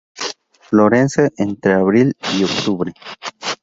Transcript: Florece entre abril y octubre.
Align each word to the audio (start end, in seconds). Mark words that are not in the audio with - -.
Florece 0.63 1.29
entre 1.37 1.73
abril 1.73 2.15
y 2.35 2.43
octubre. 2.43 2.91